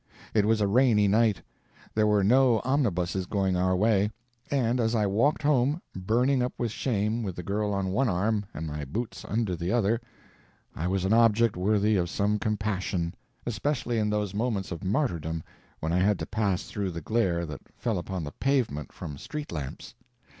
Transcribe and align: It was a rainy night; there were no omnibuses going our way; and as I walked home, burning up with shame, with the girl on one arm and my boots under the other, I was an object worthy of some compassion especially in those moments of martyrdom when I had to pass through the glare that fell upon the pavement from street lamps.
It 0.33 0.45
was 0.47 0.61
a 0.61 0.67
rainy 0.67 1.07
night; 1.07 1.43
there 1.93 2.07
were 2.07 2.23
no 2.23 2.59
omnibuses 2.65 3.27
going 3.27 3.55
our 3.55 3.75
way; 3.75 4.09
and 4.49 4.79
as 4.79 4.95
I 4.95 5.05
walked 5.05 5.43
home, 5.43 5.79
burning 5.95 6.41
up 6.41 6.53
with 6.57 6.71
shame, 6.71 7.21
with 7.21 7.35
the 7.35 7.43
girl 7.43 7.71
on 7.71 7.89
one 7.91 8.09
arm 8.09 8.45
and 8.51 8.65
my 8.65 8.83
boots 8.83 9.23
under 9.23 9.55
the 9.55 9.71
other, 9.71 10.01
I 10.75 10.87
was 10.87 11.05
an 11.05 11.13
object 11.13 11.55
worthy 11.55 11.97
of 11.97 12.09
some 12.09 12.39
compassion 12.39 13.13
especially 13.45 13.99
in 13.99 14.09
those 14.09 14.33
moments 14.33 14.71
of 14.71 14.83
martyrdom 14.83 15.43
when 15.81 15.93
I 15.93 15.99
had 15.99 16.17
to 16.17 16.25
pass 16.25 16.63
through 16.63 16.89
the 16.89 17.01
glare 17.01 17.45
that 17.45 17.61
fell 17.77 17.99
upon 17.99 18.23
the 18.23 18.31
pavement 18.31 18.91
from 18.91 19.19
street 19.19 19.51
lamps. 19.51 19.93